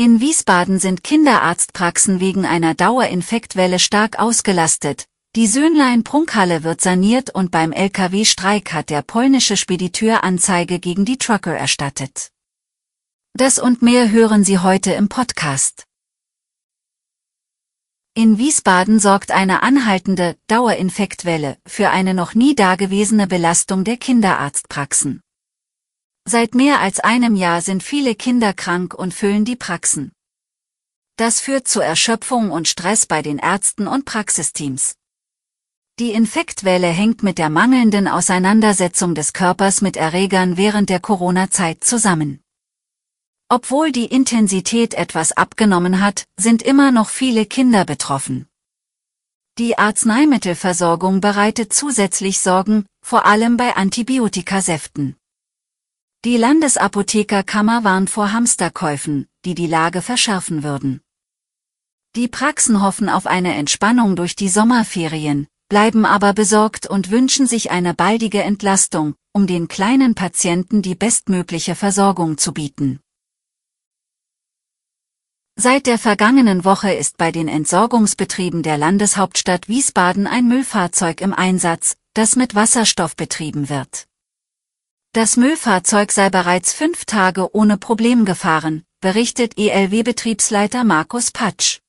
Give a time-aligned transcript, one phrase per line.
[0.00, 5.04] In Wiesbaden sind Kinderarztpraxen wegen einer Dauerinfektwelle stark ausgelastet.
[5.36, 11.54] Die Söhnlein-Prunkhalle wird saniert und beim LKW-Streik hat der polnische Spediteur Anzeige gegen die Trucker
[11.54, 12.30] erstattet.
[13.34, 15.84] Das und mehr hören Sie heute im Podcast.
[18.14, 25.20] In Wiesbaden sorgt eine anhaltende Dauerinfektwelle für eine noch nie dagewesene Belastung der Kinderarztpraxen.
[26.24, 30.12] Seit mehr als einem Jahr sind viele Kinder krank und füllen die Praxen.
[31.16, 34.94] Das führt zu Erschöpfung und Stress bei den Ärzten und Praxisteams.
[35.98, 42.40] Die Infektwelle hängt mit der mangelnden Auseinandersetzung des Körpers mit Erregern während der Corona-Zeit zusammen.
[43.50, 48.46] Obwohl die Intensität etwas abgenommen hat, sind immer noch viele Kinder betroffen.
[49.58, 55.16] Die Arzneimittelversorgung bereitet zusätzlich Sorgen, vor allem bei Antibiotikasäften.
[56.26, 61.00] Die Landesapothekerkammer warnt vor Hamsterkäufen, die die Lage verschärfen würden.
[62.14, 67.70] Die Praxen hoffen auf eine Entspannung durch die Sommerferien, bleiben aber besorgt und wünschen sich
[67.70, 73.00] eine baldige Entlastung, um den kleinen Patienten die bestmögliche Versorgung zu bieten.
[75.56, 81.96] Seit der vergangenen Woche ist bei den Entsorgungsbetrieben der Landeshauptstadt Wiesbaden ein Müllfahrzeug im Einsatz,
[82.12, 84.09] das mit Wasserstoff betrieben wird.
[85.12, 91.80] Das Müllfahrzeug sei bereits fünf Tage ohne Problem gefahren, berichtet ELW-Betriebsleiter Markus Patsch.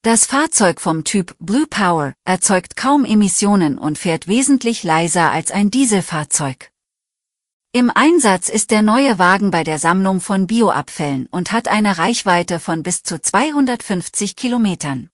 [0.00, 5.70] Das Fahrzeug vom Typ Blue Power erzeugt kaum Emissionen und fährt wesentlich leiser als ein
[5.70, 6.72] Dieselfahrzeug.
[7.72, 12.60] Im Einsatz ist der neue Wagen bei der Sammlung von Bioabfällen und hat eine Reichweite
[12.60, 15.10] von bis zu 250 Kilometern.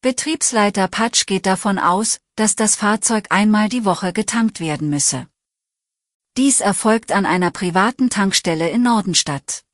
[0.00, 5.28] Betriebsleiter Patsch geht davon aus, dass das Fahrzeug einmal die Woche getankt werden müsse.
[6.38, 9.64] Dies erfolgt an einer privaten Tankstelle in Nordenstadt.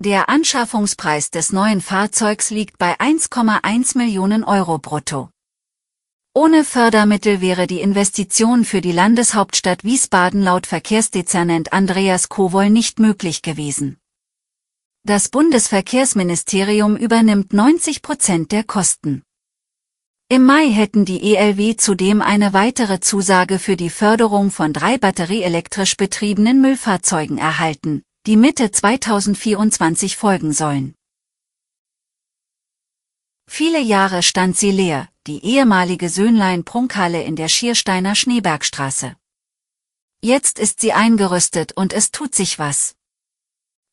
[0.00, 5.30] Der Anschaffungspreis des neuen Fahrzeugs liegt bei 1,1 Millionen Euro brutto.
[6.34, 13.40] Ohne Fördermittel wäre die Investition für die Landeshauptstadt Wiesbaden laut Verkehrsdezernent Andreas Kowol nicht möglich
[13.40, 13.96] gewesen.
[15.04, 19.22] Das Bundesverkehrsministerium übernimmt 90 Prozent der Kosten.
[20.32, 25.98] Im Mai hätten die ELW zudem eine weitere Zusage für die Förderung von drei batterieelektrisch
[25.98, 30.94] betriebenen Müllfahrzeugen erhalten, die Mitte 2024 folgen sollen.
[33.46, 39.14] Viele Jahre stand sie leer, die ehemalige Söhnlein-Prunkhalle in der Schiersteiner Schneebergstraße.
[40.22, 42.94] Jetzt ist sie eingerüstet und es tut sich was.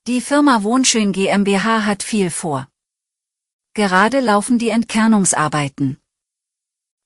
[0.08, 2.70] Die Firma Wohnschön GmbH hat viel vor.
[3.74, 6.00] Gerade laufen die Entkernungsarbeiten.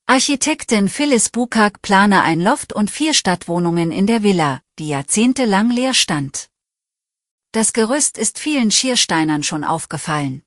[0.06, 5.94] Architektin Phyllis Bukak plane ein Loft und vier Stadtwohnungen in der Villa, die jahrzehntelang leer
[5.94, 6.50] stand.
[7.54, 10.44] Das Gerüst ist vielen Schiersteinern schon aufgefallen.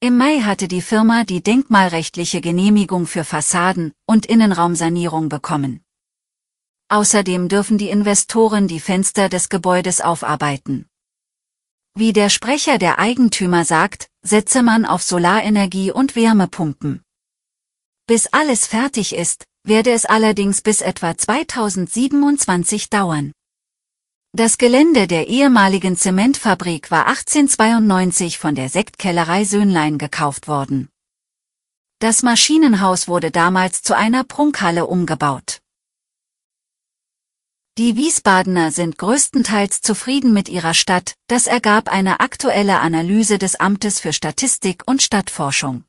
[0.00, 5.82] Im Mai hatte die Firma die denkmalrechtliche Genehmigung für Fassaden und Innenraumsanierung bekommen.
[6.88, 10.90] Außerdem dürfen die Investoren die Fenster des Gebäudes aufarbeiten.
[11.94, 17.02] Wie der Sprecher der Eigentümer sagt, setze man auf Solarenergie und Wärmepumpen.
[18.06, 23.32] Bis alles fertig ist, werde es allerdings bis etwa 2027 dauern.
[24.34, 30.88] Das Gelände der ehemaligen Zementfabrik war 1892 von der Sektkellerei Söhnlein gekauft worden.
[32.00, 35.60] Das Maschinenhaus wurde damals zu einer Prunkhalle umgebaut.
[37.78, 44.00] Die Wiesbadener sind größtenteils zufrieden mit ihrer Stadt, das ergab eine aktuelle Analyse des Amtes
[44.00, 45.84] für Statistik und Stadtforschung.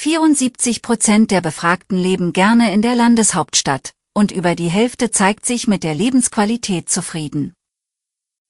[0.00, 5.66] 74 Prozent der Befragten leben gerne in der Landeshauptstadt, und über die Hälfte zeigt sich
[5.66, 7.52] mit der Lebensqualität zufrieden.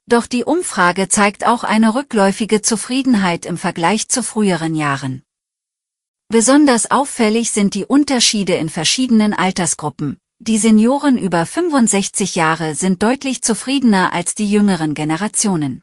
[0.06, 5.22] Doch die Umfrage zeigt auch eine rückläufige Zufriedenheit im Vergleich zu früheren Jahren.
[6.28, 10.18] Besonders auffällig sind die Unterschiede in verschiedenen Altersgruppen.
[10.40, 15.82] Die Senioren über 65 Jahre sind deutlich zufriedener als die jüngeren Generationen.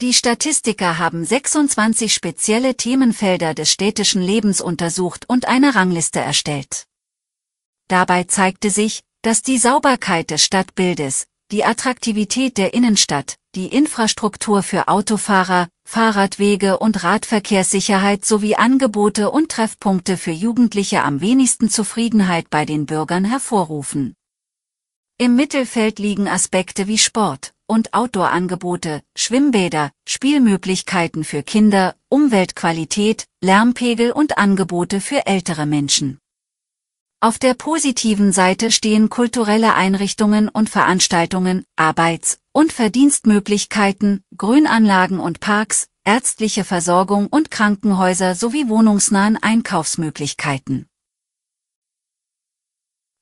[0.00, 6.86] Die Statistiker haben 26 spezielle Themenfelder des städtischen Lebens untersucht und eine Rangliste erstellt.
[7.86, 14.88] Dabei zeigte sich, dass die Sauberkeit des Stadtbildes, die Attraktivität der Innenstadt, die Infrastruktur für
[14.88, 22.86] Autofahrer, Fahrradwege und Radverkehrssicherheit sowie Angebote und Treffpunkte für Jugendliche am wenigsten Zufriedenheit bei den
[22.86, 24.16] Bürgern hervorrufen.
[25.18, 34.38] Im Mittelfeld liegen Aspekte wie Sport und Outdoor-Angebote, Schwimmbäder, Spielmöglichkeiten für Kinder, Umweltqualität, Lärmpegel und
[34.38, 36.18] Angebote für ältere Menschen.
[37.20, 45.88] Auf der positiven Seite stehen kulturelle Einrichtungen und Veranstaltungen, Arbeits- und Verdienstmöglichkeiten, Grünanlagen und Parks,
[46.04, 50.86] ärztliche Versorgung und Krankenhäuser sowie wohnungsnahen Einkaufsmöglichkeiten.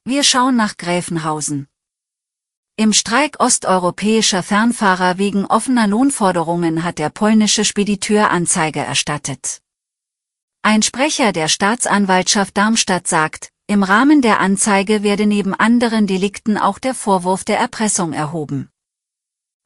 [0.04, 1.68] Wir schauen nach Gräfenhausen.
[2.76, 9.60] Im Streik osteuropäischer Fernfahrer wegen offener Lohnforderungen hat der polnische Spediteur Anzeige erstattet.
[10.62, 16.78] Ein Sprecher der Staatsanwaltschaft Darmstadt sagt, im Rahmen der Anzeige werde neben anderen Delikten auch
[16.78, 18.70] der Vorwurf der Erpressung erhoben.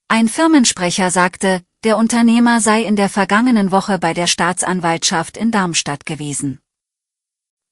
[0.08, 6.06] Ein Firmensprecher sagte, der Unternehmer sei in der vergangenen Woche bei der Staatsanwaltschaft in Darmstadt
[6.06, 6.60] gewesen.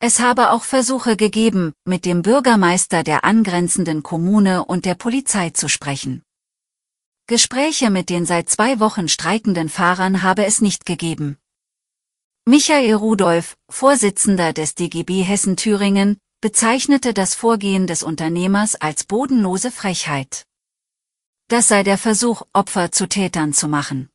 [0.01, 5.69] Es habe auch Versuche gegeben, mit dem Bürgermeister der angrenzenden Kommune und der Polizei zu
[5.69, 6.23] sprechen.
[7.27, 11.39] Gespräche mit den seit zwei Wochen streikenden Fahrern habe es nicht gegeben.
[12.47, 20.45] Michael Rudolph, Vorsitzender des DGB Hessen-Thüringen, bezeichnete das Vorgehen des Unternehmers als bodenlose Frechheit.
[21.49, 24.11] Das sei der Versuch, Opfer zu Tätern zu machen.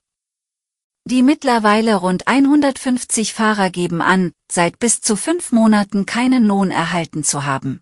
[1.10, 7.24] Die mittlerweile rund 150 Fahrer geben an, seit bis zu fünf Monaten keinen Lohn erhalten
[7.24, 7.82] zu haben.